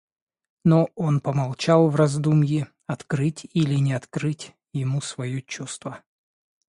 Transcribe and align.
Но...— 0.65 0.89
он 0.95 1.19
помолчал 1.21 1.87
в 1.87 1.95
раздумьи, 1.95 2.65
открыть 2.87 3.43
ли 3.43 3.51
или 3.53 3.75
не 3.75 3.93
открыть 3.93 4.55
ему 4.73 4.99
свое 4.99 5.43
чувство. 5.43 6.01